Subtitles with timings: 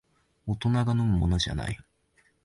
[0.47, 1.77] 大人が飲むものじゃない